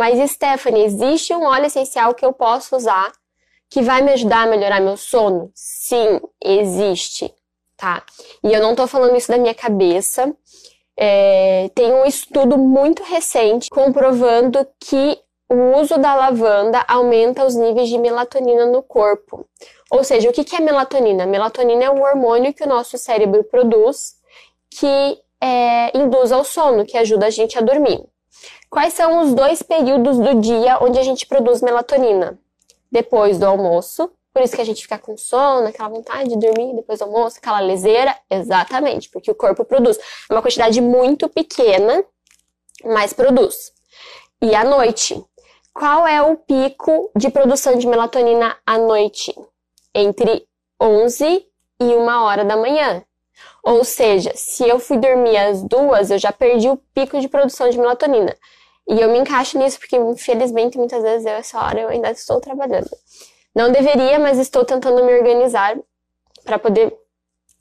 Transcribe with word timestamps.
mas 0.00 0.30
Stephanie, 0.30 0.82
existe 0.82 1.34
um 1.34 1.44
óleo 1.44 1.66
essencial 1.66 2.14
que 2.14 2.24
eu 2.24 2.32
posso 2.32 2.74
usar 2.74 3.12
que 3.68 3.82
vai 3.82 4.00
me 4.00 4.10
ajudar 4.12 4.44
a 4.44 4.46
melhorar 4.46 4.80
meu 4.80 4.96
sono? 4.96 5.52
Sim, 5.54 6.18
existe, 6.42 7.30
tá? 7.76 8.02
E 8.42 8.50
eu 8.50 8.62
não 8.62 8.74
tô 8.74 8.86
falando 8.86 9.14
isso 9.14 9.30
da 9.30 9.36
minha 9.36 9.54
cabeça. 9.54 10.34
É, 10.96 11.70
tem 11.74 11.92
um 11.92 12.06
estudo 12.06 12.56
muito 12.56 13.02
recente 13.02 13.68
comprovando 13.68 14.66
que 14.80 15.18
o 15.50 15.78
uso 15.78 15.98
da 15.98 16.14
lavanda 16.14 16.82
aumenta 16.88 17.44
os 17.44 17.54
níveis 17.54 17.90
de 17.90 17.98
melatonina 17.98 18.64
no 18.64 18.82
corpo. 18.82 19.46
Ou 19.90 20.02
seja, 20.02 20.30
o 20.30 20.32
que 20.32 20.56
é 20.56 20.60
melatonina? 20.60 21.26
Melatonina 21.26 21.84
é 21.84 21.90
um 21.90 22.00
hormônio 22.00 22.54
que 22.54 22.64
o 22.64 22.68
nosso 22.68 22.96
cérebro 22.96 23.44
produz 23.44 24.14
que 24.70 25.18
é, 25.42 25.94
induz 25.94 26.32
ao 26.32 26.42
sono, 26.42 26.86
que 26.86 26.96
ajuda 26.96 27.26
a 27.26 27.30
gente 27.30 27.58
a 27.58 27.60
dormir. 27.60 28.02
Quais 28.68 28.94
são 28.94 29.20
os 29.22 29.34
dois 29.34 29.62
períodos 29.62 30.18
do 30.18 30.40
dia 30.40 30.78
onde 30.80 30.98
a 30.98 31.02
gente 31.02 31.26
produz 31.26 31.60
melatonina? 31.60 32.38
Depois 32.90 33.38
do 33.38 33.46
almoço, 33.46 34.10
por 34.32 34.42
isso 34.42 34.54
que 34.54 34.60
a 34.60 34.64
gente 34.64 34.82
fica 34.82 34.98
com 34.98 35.16
sono, 35.16 35.66
aquela 35.66 35.88
vontade 35.88 36.28
de 36.28 36.38
dormir 36.38 36.74
depois 36.74 37.00
do 37.00 37.04
almoço, 37.04 37.38
aquela 37.38 37.60
leseira. 37.60 38.16
Exatamente, 38.30 39.10
porque 39.10 39.30
o 39.30 39.34
corpo 39.34 39.64
produz. 39.64 39.98
É 39.98 40.32
uma 40.32 40.42
quantidade 40.42 40.80
muito 40.80 41.28
pequena, 41.28 42.04
mas 42.84 43.12
produz. 43.12 43.72
E 44.40 44.54
à 44.54 44.64
noite. 44.64 45.22
Qual 45.72 46.06
é 46.06 46.20
o 46.20 46.36
pico 46.36 47.10
de 47.16 47.30
produção 47.30 47.76
de 47.76 47.86
melatonina 47.86 48.56
à 48.66 48.76
noite? 48.76 49.34
Entre 49.94 50.46
11 50.80 51.46
e 51.80 51.84
1 51.84 52.06
hora 52.22 52.44
da 52.44 52.56
manhã. 52.56 53.04
Ou 53.62 53.84
seja, 53.84 54.32
se 54.34 54.66
eu 54.68 54.78
fui 54.78 54.96
dormir 54.96 55.36
às 55.36 55.62
duas, 55.62 56.10
eu 56.10 56.18
já 56.18 56.32
perdi 56.32 56.68
o 56.68 56.76
pico 56.94 57.20
de 57.20 57.28
produção 57.28 57.68
de 57.68 57.78
melatonina. 57.78 58.34
E 58.88 59.00
eu 59.00 59.10
me 59.10 59.18
encaixo 59.18 59.58
nisso 59.58 59.78
porque, 59.78 59.96
infelizmente, 59.96 60.78
muitas 60.78 61.02
vezes 61.02 61.26
eu, 61.26 61.32
essa 61.32 61.58
hora 61.60 61.80
eu 61.80 61.88
ainda 61.88 62.10
estou 62.10 62.40
trabalhando. 62.40 62.90
Não 63.54 63.70
deveria, 63.70 64.18
mas 64.18 64.38
estou 64.38 64.64
tentando 64.64 65.04
me 65.04 65.12
organizar 65.12 65.78
para 66.44 66.58
poder 66.58 66.96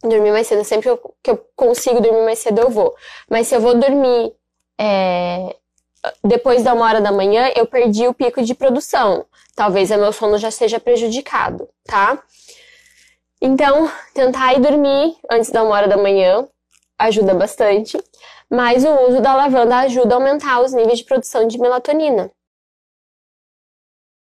dormir 0.03 0.31
mais 0.31 0.47
cedo. 0.47 0.63
Sempre 0.63 0.89
que 1.21 1.31
eu 1.31 1.45
consigo 1.55 1.99
dormir 1.99 2.23
mais 2.23 2.39
cedo, 2.39 2.61
eu 2.61 2.69
vou. 2.69 2.95
Mas 3.29 3.47
se 3.47 3.55
eu 3.55 3.61
vou 3.61 3.75
dormir 3.75 4.33
é, 4.79 5.55
depois 6.23 6.63
da 6.63 6.73
uma 6.73 6.85
hora 6.85 7.01
da 7.01 7.11
manhã, 7.11 7.51
eu 7.55 7.65
perdi 7.65 8.07
o 8.07 8.13
pico 8.13 8.41
de 8.41 8.55
produção. 8.55 9.25
Talvez 9.55 9.91
o 9.91 9.97
meu 9.97 10.13
sono 10.13 10.37
já 10.37 10.49
seja 10.49 10.79
prejudicado, 10.79 11.67
tá? 11.83 12.21
Então, 13.41 13.89
tentar 14.13 14.53
ir 14.53 14.59
dormir 14.59 15.15
antes 15.31 15.49
da 15.49 15.63
uma 15.63 15.73
hora 15.73 15.87
da 15.87 15.95
manhã 15.95 16.47
ajuda 16.97 17.33
bastante, 17.33 17.97
mas 18.49 18.83
o 18.83 19.07
uso 19.07 19.21
da 19.21 19.33
lavanda 19.33 19.77
ajuda 19.77 20.15
a 20.15 20.17
aumentar 20.17 20.61
os 20.61 20.73
níveis 20.73 20.99
de 20.99 21.05
produção 21.05 21.47
de 21.47 21.57
melatonina. 21.57 22.29